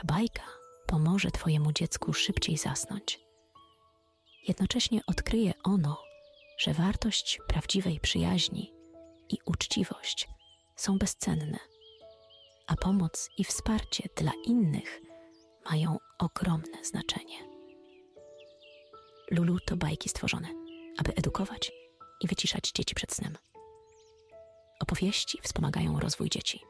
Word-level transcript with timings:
Ta 0.00 0.06
bajka 0.14 0.42
pomoże 0.86 1.30
Twojemu 1.30 1.72
dziecku 1.72 2.12
szybciej 2.12 2.56
zasnąć. 2.56 3.20
Jednocześnie 4.48 5.00
odkryje 5.06 5.52
ono, 5.64 6.02
że 6.58 6.74
wartość 6.74 7.40
prawdziwej 7.48 8.00
przyjaźni 8.00 8.72
i 9.28 9.38
uczciwość 9.46 10.28
są 10.76 10.98
bezcenne, 10.98 11.58
a 12.66 12.76
pomoc 12.76 13.30
i 13.38 13.44
wsparcie 13.44 14.08
dla 14.16 14.32
innych 14.44 15.00
mają 15.70 15.98
ogromne 16.18 16.84
znaczenie. 16.84 17.38
Lulu 19.30 19.60
to 19.60 19.76
bajki 19.76 20.08
stworzone, 20.08 20.48
aby 20.98 21.14
edukować 21.14 21.72
i 22.20 22.26
wyciszać 22.26 22.70
dzieci 22.74 22.94
przed 22.94 23.12
snem. 23.12 23.38
Opowieści 24.80 25.38
wspomagają 25.42 26.00
rozwój 26.00 26.30
dzieci, 26.30 26.60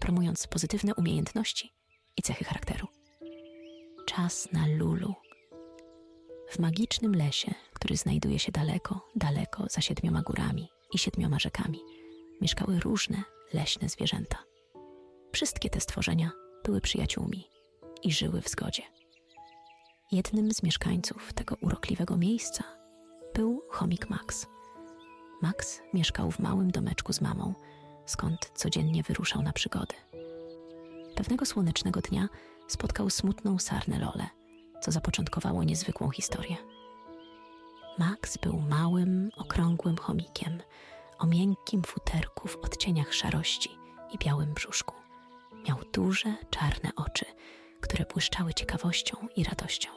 promując 0.00 0.46
pozytywne 0.46 0.94
umiejętności 0.94 1.73
i 2.16 2.22
cechy 2.22 2.44
charakteru. 2.44 2.86
Czas 4.06 4.48
na 4.52 4.66
Lulu. 4.66 5.14
W 6.50 6.58
magicznym 6.58 7.14
lesie, 7.14 7.54
który 7.72 7.96
znajduje 7.96 8.38
się 8.38 8.52
daleko, 8.52 9.10
daleko 9.16 9.64
za 9.70 9.80
siedmioma 9.80 10.22
górami 10.22 10.68
i 10.92 10.98
siedmioma 10.98 11.38
rzekami, 11.38 11.80
mieszkały 12.40 12.80
różne 12.80 13.22
leśne 13.52 13.88
zwierzęta. 13.88 14.38
Wszystkie 15.32 15.70
te 15.70 15.80
stworzenia 15.80 16.30
były 16.64 16.80
przyjaciółmi 16.80 17.48
i 18.02 18.12
żyły 18.12 18.40
w 18.40 18.48
zgodzie. 18.48 18.82
Jednym 20.12 20.52
z 20.52 20.62
mieszkańców 20.62 21.32
tego 21.32 21.56
urokliwego 21.60 22.16
miejsca 22.16 22.64
był 23.34 23.62
chomik 23.70 24.10
Max. 24.10 24.46
Max 25.42 25.80
mieszkał 25.94 26.30
w 26.30 26.38
małym 26.38 26.70
domeczku 26.70 27.12
z 27.12 27.20
mamą, 27.20 27.54
skąd 28.06 28.50
codziennie 28.54 29.02
wyruszał 29.02 29.42
na 29.42 29.52
przygody. 29.52 29.94
Pewnego 31.16 31.46
słonecznego 31.46 32.00
dnia 32.00 32.28
spotkał 32.68 33.10
smutną 33.10 33.58
sarnę 33.58 33.98
Lolę, 33.98 34.26
co 34.80 34.92
zapoczątkowało 34.92 35.64
niezwykłą 35.64 36.10
historię. 36.10 36.56
Max 37.98 38.36
był 38.36 38.60
małym, 38.60 39.30
okrągłym 39.36 39.96
chomikiem 39.96 40.62
o 41.18 41.26
miękkim 41.26 41.82
futerku 41.82 42.48
w 42.48 42.56
odcieniach 42.56 43.14
szarości 43.14 43.70
i 44.12 44.18
białym 44.18 44.54
brzuszku. 44.54 44.94
Miał 45.68 45.78
duże, 45.92 46.34
czarne 46.50 46.90
oczy, 46.96 47.24
które 47.80 48.04
błyszczały 48.04 48.54
ciekawością 48.54 49.16
i 49.36 49.44
radością. 49.44 49.90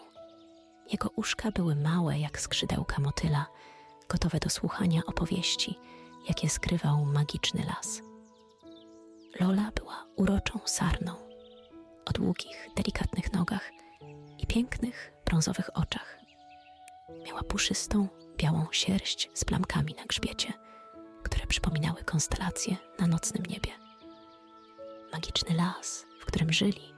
Jego 0.91 1.09
uszka 1.16 1.52
były 1.52 1.75
małe 1.75 2.19
jak 2.19 2.39
skrzydełka 2.39 3.02
motyla, 3.02 3.45
gotowe 4.09 4.39
do 4.39 4.50
słuchania 4.50 5.02
opowieści, 5.06 5.80
jakie 6.28 6.50
skrywał 6.50 7.06
magiczny 7.06 7.66
las. 7.66 8.02
Lola 9.39 9.72
była 9.75 10.06
uroczą 10.16 10.59
sarną, 10.66 11.16
o 12.06 12.11
długich, 12.11 12.67
delikatnych 12.75 13.34
nogach 13.34 13.72
i 14.38 14.47
pięknych, 14.47 15.14
brązowych 15.25 15.78
oczach. 15.78 16.17
Miała 17.25 17.44
puszystą, 17.44 18.08
białą 18.38 18.66
sierść 18.72 19.30
z 19.34 19.45
plamkami 19.45 19.94
na 19.97 20.06
grzbiecie, 20.06 20.53
które 21.23 21.47
przypominały 21.47 22.03
konstelacje 22.03 22.75
na 23.00 23.08
nocnym 23.08 23.45
niebie. 23.45 23.72
Magiczny 25.14 25.56
las, 25.56 26.06
w 26.19 26.25
którym 26.25 26.53
żyli, 26.53 26.94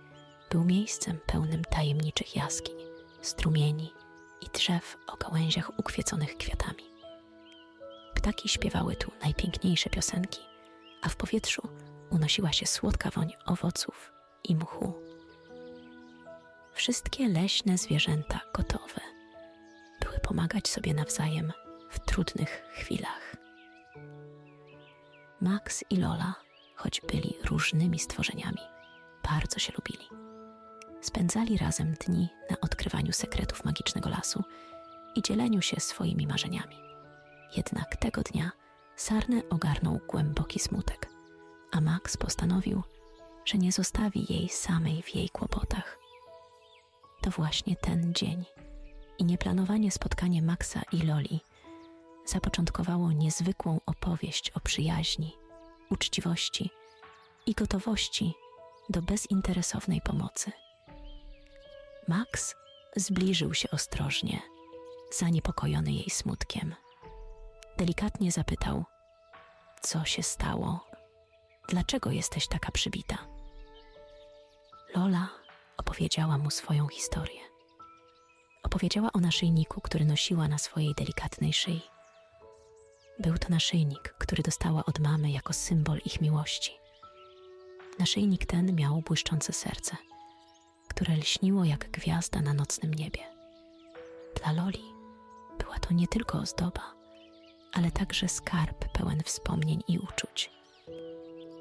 był 0.52 0.64
miejscem 0.64 1.20
pełnym 1.26 1.64
tajemniczych 1.64 2.36
jaskiń, 2.36 2.76
strumieni 3.22 3.94
i 4.42 4.46
drzew 4.58 4.98
o 5.08 5.18
gałęziach 5.18 5.80
ukwieconych 5.80 6.38
kwiatami. 6.38 6.84
Ptaki 8.16 8.50
śpiewały 8.50 8.96
tu 8.96 9.12
najpiękniejsze 9.22 9.90
piosenki, 9.90 10.42
a 11.02 11.10
w 11.10 11.16
powietrzu 11.16 11.62
unosiła 12.10 12.54
się 12.54 12.66
słodka 12.66 13.10
woń 13.10 13.34
owoców 13.46 14.14
i 14.44 14.56
mchu. 14.56 14.94
Wszystkie 16.74 17.30
leśne 17.30 17.78
zwierzęta 17.78 18.40
gotowe 18.54 19.02
były 20.02 20.20
pomagać 20.20 20.68
sobie 20.68 20.94
nawzajem 20.94 21.54
w 21.90 22.00
trudnych 22.00 22.64
chwilach. 22.74 23.36
Max 25.42 25.84
i 25.90 25.98
Lola, 25.98 26.36
choć 26.76 27.02
byli 27.02 27.36
różnymi 27.46 28.00
stworzeniami, 28.00 28.62
bardzo 29.24 29.60
się 29.60 29.74
lubili. 29.74 30.10
Spędzali 31.02 31.58
razem 31.58 31.94
dni 31.94 32.30
na 32.50 32.60
odkrywaniu 32.62 33.14
sekretów 33.14 33.66
magicznego 33.66 34.10
lasu 34.10 34.44
i 35.16 35.22
dzieleniu 35.22 35.62
się 35.62 35.80
swoimi 35.80 36.28
marzeniami. 36.28 36.76
Jednak 37.58 37.96
tego 37.96 38.22
dnia 38.22 38.52
Sarnę 38.96 39.42
ogarnął 39.50 40.00
głęboki 40.08 40.60
smutek, 40.60 41.10
a 41.72 41.82
Max 41.82 42.18
postanowił, 42.18 42.84
że 43.46 43.58
nie 43.58 43.72
zostawi 43.72 44.34
jej 44.34 44.50
samej 44.50 45.02
w 45.02 45.16
jej 45.16 45.30
kłopotach. 45.30 46.00
To 47.22 47.30
właśnie 47.30 47.76
ten 47.76 48.14
dzień 48.14 48.46
i 49.18 49.26
nieplanowanie 49.26 49.92
spotkanie 49.92 50.42
Maxa 50.42 50.82
i 50.92 51.02
Loli 51.02 51.42
zapoczątkowało 52.26 53.12
niezwykłą 53.12 53.80
opowieść 53.86 54.52
o 54.52 54.60
przyjaźni, 54.60 55.38
uczciwości 55.90 56.70
i 57.46 57.54
gotowości 57.54 58.34
do 58.90 59.02
bezinteresownej 59.02 60.02
pomocy. 60.02 60.52
Max 62.08 62.56
zbliżył 62.96 63.54
się 63.54 63.70
ostrożnie, 63.72 64.42
zaniepokojony 65.12 65.92
jej 65.92 66.10
smutkiem. 66.10 66.76
Delikatnie 67.78 68.32
zapytał: 68.32 68.84
Co 69.82 70.06
się 70.06 70.24
stało? 70.24 70.89
Dlaczego 71.70 72.12
jesteś 72.12 72.48
taka 72.48 72.72
przybita? 72.72 73.18
Lola 74.96 75.30
opowiedziała 75.78 76.38
mu 76.38 76.50
swoją 76.52 76.88
historię. 76.88 77.42
Opowiedziała 78.64 79.10
o 79.14 79.20
naszyjniku, 79.20 79.82
który 79.82 80.06
nosiła 80.06 80.48
na 80.48 80.58
swojej 80.58 80.96
delikatnej 80.96 81.54
szyi. 81.54 81.82
Był 83.20 83.38
to 83.38 83.50
naszyjnik, 83.50 84.16
który 84.18 84.44
dostała 84.44 84.86
od 84.86 85.00
mamy 85.00 85.32
jako 85.32 85.54
symbol 85.54 85.98
ich 86.06 86.22
miłości. 86.22 86.72
Naszyjnik 88.00 88.46
ten 88.46 88.76
miał 88.76 89.02
błyszczące 89.02 89.54
serce, 89.54 89.98
które 90.88 91.16
lśniło 91.16 91.66
jak 91.66 91.92
gwiazda 91.92 92.42
na 92.42 92.54
nocnym 92.54 92.94
niebie. 92.94 93.24
Dla 94.42 94.52
Loli 94.52 94.84
była 95.60 95.80
to 95.80 95.94
nie 95.94 96.08
tylko 96.08 96.38
ozdoba, 96.38 96.94
ale 97.74 97.92
także 97.92 98.28
skarb 98.28 98.92
pełen 98.92 99.24
wspomnień 99.24 99.84
i 99.88 100.00
uczuć. 100.00 100.59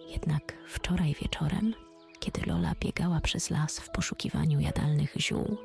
Jednak 0.09 0.57
wczoraj 0.67 1.15
wieczorem, 1.15 1.75
kiedy 2.21 2.47
Lola 2.47 2.75
biegała 2.81 3.21
przez 3.21 3.51
las 3.51 3.81
w 3.81 3.91
poszukiwaniu 3.91 4.61
jadalnych 4.61 5.15
ziół, 5.17 5.57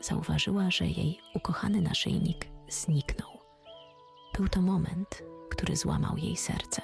zauważyła, 0.00 0.70
że 0.70 0.86
jej 0.86 1.20
ukochany 1.34 1.80
naszyjnik 1.80 2.46
zniknął. 2.68 3.30
Był 4.36 4.48
to 4.48 4.62
moment, 4.62 5.22
który 5.50 5.76
złamał 5.76 6.16
jej 6.16 6.36
serce. 6.36 6.82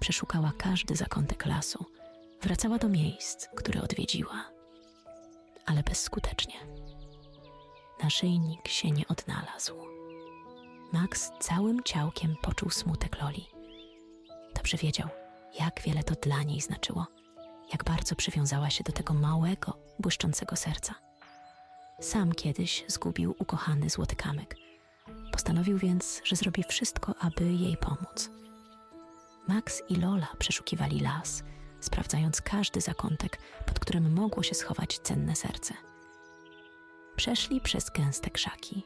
Przeszukała 0.00 0.52
każdy 0.58 0.96
zakątek 0.96 1.46
lasu, 1.46 1.84
wracała 2.42 2.78
do 2.78 2.88
miejsc, 2.88 3.48
które 3.56 3.82
odwiedziła, 3.82 4.50
ale 5.66 5.82
bezskutecznie. 5.82 6.54
Naszyjnik 8.02 8.68
się 8.68 8.90
nie 8.90 9.08
odnalazł. 9.08 9.74
Max 10.92 11.32
całym 11.40 11.82
ciałkiem 11.82 12.36
poczuł 12.42 12.70
smutek 12.70 13.22
Loli. 13.22 13.46
Dobrze 14.56 14.76
wiedział, 14.76 15.08
jak 15.60 15.82
wiele 15.82 16.04
to 16.04 16.14
dla 16.14 16.42
niej 16.42 16.60
znaczyło, 16.60 17.06
jak 17.72 17.84
bardzo 17.84 18.16
przywiązała 18.16 18.70
się 18.70 18.84
do 18.84 18.92
tego 18.92 19.14
małego, 19.14 19.78
błyszczącego 19.98 20.56
serca. 20.56 20.94
Sam 22.00 22.32
kiedyś 22.32 22.84
zgubił 22.88 23.34
ukochany 23.38 23.90
złoty 23.90 24.16
kamyk. 24.16 24.56
Postanowił 25.32 25.78
więc, 25.78 26.20
że 26.24 26.36
zrobi 26.36 26.64
wszystko, 26.68 27.14
aby 27.20 27.52
jej 27.52 27.76
pomóc. 27.76 28.30
Max 29.48 29.82
i 29.88 29.96
Lola 29.96 30.28
przeszukiwali 30.38 31.00
las, 31.00 31.42
sprawdzając 31.80 32.40
każdy 32.40 32.80
zakątek, 32.80 33.38
pod 33.66 33.78
którym 33.78 34.12
mogło 34.12 34.42
się 34.42 34.54
schować 34.54 34.98
cenne 34.98 35.36
serce. 35.36 35.74
Przeszli 37.16 37.60
przez 37.60 37.90
gęste 37.90 38.30
krzaki, 38.30 38.82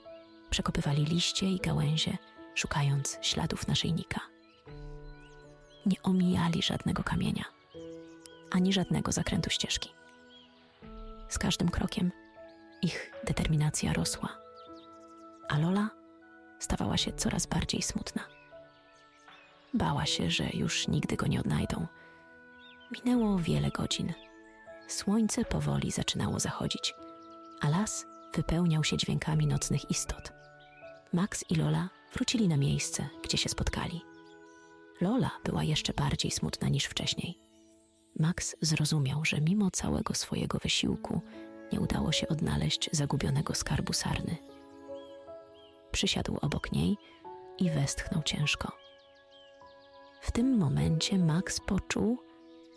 przekopywali 0.50 1.04
liście 1.04 1.46
i 1.46 1.58
gałęzie, 1.58 2.18
szukając 2.54 3.18
śladów 3.22 3.68
naszyjnika. 3.68 4.31
Nie 5.86 6.02
omijali 6.02 6.62
żadnego 6.62 7.02
kamienia, 7.02 7.44
ani 8.50 8.72
żadnego 8.72 9.12
zakrętu 9.12 9.50
ścieżki. 9.50 9.92
Z 11.28 11.38
każdym 11.38 11.68
krokiem 11.68 12.12
ich 12.82 13.12
determinacja 13.24 13.92
rosła, 13.92 14.28
a 15.48 15.58
Lola 15.58 15.90
stawała 16.58 16.96
się 16.96 17.12
coraz 17.12 17.46
bardziej 17.46 17.82
smutna. 17.82 18.22
Bała 19.74 20.06
się, 20.06 20.30
że 20.30 20.44
już 20.54 20.88
nigdy 20.88 21.16
go 21.16 21.26
nie 21.26 21.40
odnajdą. 21.40 21.86
Minęło 22.90 23.38
wiele 23.38 23.70
godzin. 23.70 24.12
Słońce 24.88 25.44
powoli 25.44 25.90
zaczynało 25.90 26.40
zachodzić, 26.40 26.94
a 27.60 27.68
las 27.68 28.06
wypełniał 28.34 28.84
się 28.84 28.96
dźwiękami 28.96 29.46
nocnych 29.46 29.90
istot. 29.90 30.32
Max 31.12 31.44
i 31.50 31.54
Lola 31.54 31.88
wrócili 32.12 32.48
na 32.48 32.56
miejsce, 32.56 33.08
gdzie 33.24 33.38
się 33.38 33.48
spotkali. 33.48 34.11
Lola 35.02 35.30
była 35.44 35.64
jeszcze 35.64 35.92
bardziej 35.92 36.30
smutna 36.30 36.68
niż 36.68 36.84
wcześniej. 36.84 37.38
Max 38.18 38.56
zrozumiał, 38.60 39.24
że 39.24 39.40
mimo 39.40 39.70
całego 39.70 40.14
swojego 40.14 40.58
wysiłku 40.58 41.20
nie 41.72 41.80
udało 41.80 42.12
się 42.12 42.28
odnaleźć 42.28 42.88
zagubionego 42.92 43.54
skarbu 43.54 43.92
sarny. 43.92 44.36
Przysiadł 45.92 46.38
obok 46.40 46.72
niej 46.72 46.96
i 47.58 47.70
westchnął 47.70 48.22
ciężko. 48.22 48.72
W 50.20 50.32
tym 50.32 50.58
momencie 50.58 51.18
Max 51.18 51.60
poczuł, 51.60 52.18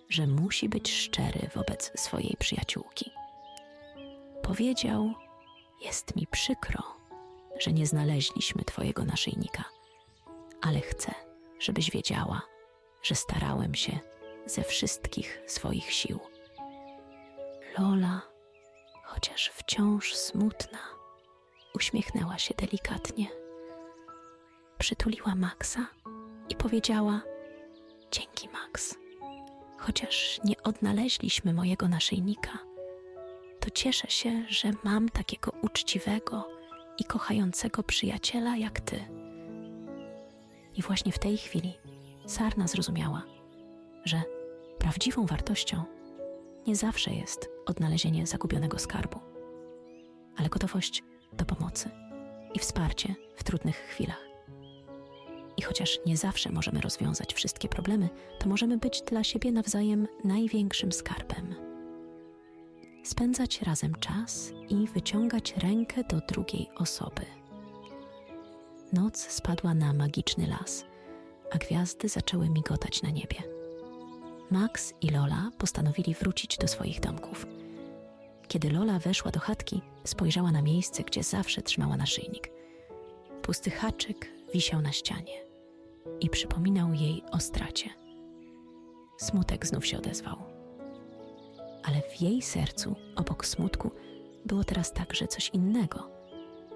że 0.09 0.27
musi 0.27 0.69
być 0.69 0.93
szczery 0.93 1.49
wobec 1.55 1.91
swojej 1.95 2.35
przyjaciółki. 2.39 3.11
Powiedział: 4.43 5.13
Jest 5.81 6.15
mi 6.15 6.27
przykro, 6.27 6.83
że 7.59 7.73
nie 7.73 7.85
znaleźliśmy 7.87 8.63
Twojego 8.63 9.05
naszyjnika, 9.05 9.63
ale 10.61 10.81
chcę, 10.81 11.25
żebyś 11.59 11.91
wiedziała, 11.91 12.41
że 13.03 13.15
starałem 13.15 13.75
się 13.75 13.99
ze 14.45 14.63
wszystkich 14.63 15.41
swoich 15.47 15.91
sił. 15.91 16.19
Lola, 17.79 18.21
chociaż 19.03 19.49
wciąż 19.49 20.15
smutna, 20.15 20.79
uśmiechnęła 21.75 22.37
się 22.37 22.53
delikatnie. 22.57 23.27
Przytuliła 24.77 25.35
Maxa 25.35 25.87
i 26.49 26.55
powiedziała: 26.55 27.21
Dzięki, 28.11 28.49
Max. 28.49 28.95
Chociaż 29.77 30.39
nie 30.43 30.63
odnaleźliśmy 30.63 31.53
mojego 31.53 31.87
naszyjnika, 31.87 32.59
to 33.59 33.69
cieszę 33.69 34.07
się, 34.09 34.45
że 34.49 34.71
mam 34.83 35.09
takiego 35.09 35.51
uczciwego 35.61 36.49
i 36.97 37.03
kochającego 37.03 37.83
przyjaciela 37.83 38.57
jak 38.57 38.79
ty. 38.79 39.24
I 40.75 40.81
właśnie 40.81 41.11
w 41.11 41.19
tej 41.19 41.37
chwili 41.37 41.73
Sarna 42.25 42.67
zrozumiała, 42.67 43.23
że 44.05 44.21
prawdziwą 44.77 45.25
wartością 45.25 45.83
nie 46.67 46.75
zawsze 46.75 47.11
jest 47.11 47.49
odnalezienie 47.65 48.27
zagubionego 48.27 48.79
skarbu, 48.79 49.19
ale 50.37 50.49
gotowość 50.49 51.03
do 51.33 51.45
pomocy 51.45 51.89
i 52.53 52.59
wsparcie 52.59 53.15
w 53.35 53.43
trudnych 53.43 53.75
chwilach. 53.75 54.25
I 55.57 55.61
chociaż 55.61 55.99
nie 56.05 56.17
zawsze 56.17 56.51
możemy 56.51 56.81
rozwiązać 56.81 57.33
wszystkie 57.33 57.69
problemy, 57.69 58.09
to 58.39 58.49
możemy 58.49 58.77
być 58.77 59.01
dla 59.01 59.23
siebie 59.23 59.51
nawzajem 59.51 60.07
największym 60.23 60.91
skarbem. 60.91 61.55
Spędzać 63.03 63.61
razem 63.61 63.95
czas 63.95 64.51
i 64.69 64.87
wyciągać 64.87 65.57
rękę 65.57 66.03
do 66.03 66.21
drugiej 66.27 66.69
osoby. 66.75 67.25
Noc 68.95 69.17
spadła 69.17 69.73
na 69.73 69.93
magiczny 69.93 70.47
las, 70.47 70.85
a 71.51 71.57
gwiazdy 71.57 72.09
zaczęły 72.09 72.49
migotać 72.49 73.01
na 73.01 73.09
niebie. 73.09 73.43
Max 74.51 74.93
i 75.01 75.09
Lola 75.09 75.51
postanowili 75.57 76.13
wrócić 76.13 76.57
do 76.57 76.67
swoich 76.67 76.99
domków. 76.99 77.47
Kiedy 78.47 78.69
Lola 78.69 78.99
weszła 78.99 79.31
do 79.31 79.39
chatki, 79.39 79.81
spojrzała 80.03 80.51
na 80.51 80.61
miejsce, 80.61 81.03
gdzie 81.03 81.23
zawsze 81.23 81.61
trzymała 81.61 81.97
naszyjnik. 81.97 82.51
Pusty 83.41 83.71
haczyk 83.71 84.31
wisiał 84.53 84.81
na 84.81 84.91
ścianie 84.91 85.45
i 86.19 86.29
przypominał 86.29 86.93
jej 86.93 87.23
o 87.31 87.39
stracie. 87.39 87.89
Smutek 89.17 89.65
znów 89.65 89.85
się 89.85 89.97
odezwał. 89.97 90.37
Ale 91.83 92.01
w 92.01 92.21
jej 92.21 92.41
sercu, 92.41 92.95
obok 93.15 93.45
smutku, 93.45 93.91
było 94.45 94.63
teraz 94.63 94.93
także 94.93 95.27
coś 95.27 95.49
innego 95.49 96.14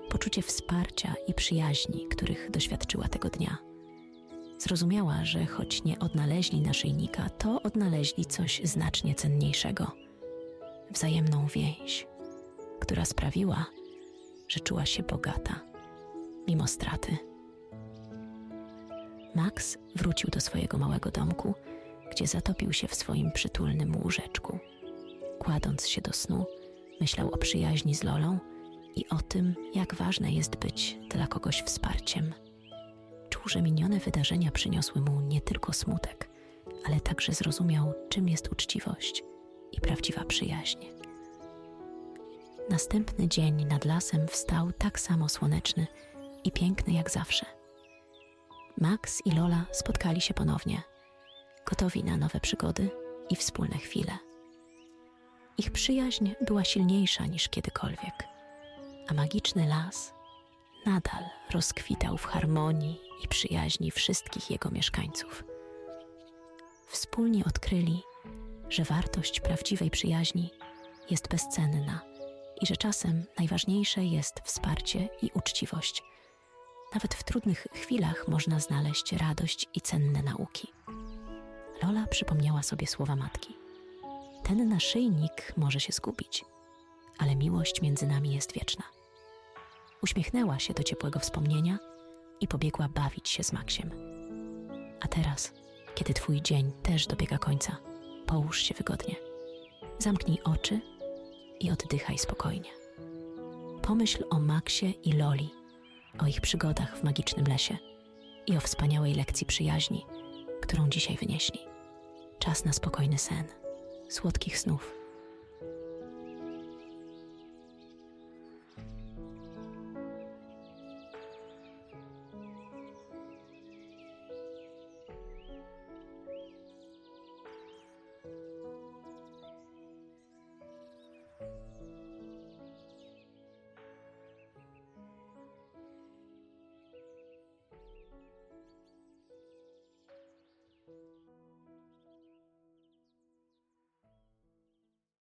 poczucie 0.09 0.41
wsparcia 0.41 1.13
i 1.27 1.33
przyjaźni, 1.33 2.07
których 2.07 2.51
doświadczyła 2.51 3.07
tego 3.07 3.29
dnia. 3.29 3.57
Zrozumiała, 4.57 5.25
że 5.25 5.45
choć 5.45 5.83
nie 5.83 5.99
odnaleźli 5.99 6.61
naszyjnika, 6.61 7.29
to 7.29 7.61
odnaleźli 7.61 8.25
coś 8.25 8.61
znacznie 8.63 9.15
cenniejszego 9.15 9.91
wzajemną 10.91 11.47
więź, 11.47 12.07
która 12.79 13.05
sprawiła, 13.05 13.65
że 14.47 14.59
czuła 14.59 14.85
się 14.85 15.03
bogata, 15.03 15.59
mimo 16.47 16.67
straty. 16.67 17.17
Max 19.35 19.77
wrócił 19.95 20.29
do 20.29 20.41
swojego 20.41 20.77
małego 20.77 21.11
domku, 21.11 21.53
gdzie 22.11 22.27
zatopił 22.27 22.73
się 22.73 22.87
w 22.87 22.95
swoim 22.95 23.31
przytulnym 23.31 23.95
łóżeczku. 24.03 24.59
Kładąc 25.39 25.87
się 25.87 26.01
do 26.01 26.13
snu, 26.13 26.45
myślał 27.01 27.29
o 27.31 27.37
przyjaźni 27.37 27.95
z 27.95 28.03
Lolą 28.03 28.39
i 28.95 29.09
o 29.09 29.17
tym, 29.17 29.55
jak 29.73 29.95
ważne 29.95 30.31
jest 30.31 30.55
być 30.55 30.97
dla 31.09 31.27
kogoś 31.27 31.61
wsparciem. 31.61 32.33
Czuł, 33.29 33.43
że 33.45 33.61
minione 33.61 33.99
wydarzenia 33.99 34.51
przyniosły 34.51 35.01
mu 35.01 35.21
nie 35.21 35.41
tylko 35.41 35.73
smutek, 35.73 36.29
ale 36.85 36.99
także 36.99 37.33
zrozumiał, 37.33 37.93
czym 38.09 38.29
jest 38.29 38.51
uczciwość 38.51 39.23
i 39.71 39.81
prawdziwa 39.81 40.25
przyjaźń. 40.25 40.77
Następny 42.69 43.27
dzień 43.27 43.65
nad 43.65 43.85
lasem 43.85 44.27
wstał 44.27 44.71
tak 44.71 44.99
samo 44.99 45.29
słoneczny 45.29 45.87
i 46.43 46.51
piękny 46.51 46.93
jak 46.93 47.11
zawsze. 47.11 47.45
Max 48.77 49.21
i 49.25 49.31
Lola 49.31 49.65
spotkali 49.71 50.21
się 50.21 50.33
ponownie, 50.33 50.81
gotowi 51.69 52.03
na 52.03 52.17
nowe 52.17 52.39
przygody 52.39 52.89
i 53.29 53.35
wspólne 53.35 53.77
chwile. 53.77 54.17
Ich 55.57 55.71
przyjaźń 55.71 56.29
była 56.41 56.63
silniejsza 56.63 57.25
niż 57.25 57.49
kiedykolwiek, 57.49 58.13
a 59.09 59.13
magiczny 59.13 59.67
las 59.67 60.13
nadal 60.85 61.23
rozkwitał 61.51 62.17
w 62.17 62.25
harmonii 62.25 63.01
i 63.23 63.27
przyjaźni 63.27 63.91
wszystkich 63.91 64.51
jego 64.51 64.71
mieszkańców. 64.71 65.43
Wspólnie 66.87 67.45
odkryli, 67.45 68.03
że 68.69 68.83
wartość 68.83 69.39
prawdziwej 69.39 69.89
przyjaźni 69.91 70.51
jest 71.09 71.27
bezcenna 71.27 72.01
i 72.61 72.65
że 72.65 72.77
czasem 72.77 73.25
najważniejsze 73.37 74.05
jest 74.05 74.39
wsparcie 74.43 75.09
i 75.21 75.31
uczciwość. 75.33 76.03
Nawet 76.93 77.13
w 77.13 77.23
trudnych 77.23 77.67
chwilach 77.73 78.27
można 78.27 78.59
znaleźć 78.59 79.13
radość 79.13 79.67
i 79.73 79.81
cenne 79.81 80.23
nauki. 80.23 80.67
Lola 81.83 82.07
przypomniała 82.07 82.63
sobie 82.63 82.87
słowa 82.87 83.15
matki. 83.15 83.57
Ten 84.43 84.69
naszyjnik 84.69 85.53
może 85.57 85.79
się 85.79 85.93
zgubić, 85.93 86.45
ale 87.17 87.35
miłość 87.35 87.81
między 87.81 88.07
nami 88.07 88.33
jest 88.33 88.53
wieczna. 88.53 88.98
Uśmiechnęła 90.01 90.59
się 90.59 90.73
do 90.73 90.83
ciepłego 90.83 91.19
wspomnienia 91.19 91.79
i 92.41 92.47
pobiegła 92.47 92.89
bawić 92.89 93.29
się 93.29 93.43
z 93.43 93.53
Maksiem. 93.53 93.91
A 95.01 95.07
teraz, 95.07 95.53
kiedy 95.95 96.13
twój 96.13 96.41
dzień 96.41 96.71
też 96.83 97.07
dobiega 97.07 97.37
końca, 97.37 97.77
połóż 98.25 98.61
się 98.61 98.73
wygodnie. 98.73 99.15
Zamknij 99.99 100.39
oczy 100.43 100.81
i 101.59 101.71
oddychaj 101.71 102.17
spokojnie. 102.17 102.69
Pomyśl 103.81 104.23
o 104.29 104.39
Maksie 104.39 104.99
i 105.03 105.13
Loli, 105.13 105.49
o 106.19 106.27
ich 106.27 106.41
przygodach 106.41 106.97
w 106.97 107.03
magicznym 107.03 107.45
lesie 107.45 107.77
i 108.47 108.57
o 108.57 108.59
wspaniałej 108.59 109.13
lekcji 109.13 109.47
przyjaźni, 109.47 110.05
którą 110.61 110.89
dzisiaj 110.89 111.17
wynieśli. 111.17 111.59
Czas 112.39 112.65
na 112.65 112.73
spokojny 112.73 113.17
sen, 113.17 113.43
słodkich 114.09 114.59
snów 114.59 114.98